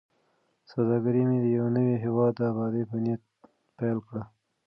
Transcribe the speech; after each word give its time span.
سوداګري 0.71 1.21
مې 1.29 1.37
د 1.41 1.45
یوه 1.57 1.69
نوي 1.77 1.95
هیواد 2.05 2.33
د 2.37 2.41
ابادۍ 2.51 2.83
په 2.91 2.97
نیت 3.03 3.21
پیل 3.77 3.97
کړه. 4.07 4.23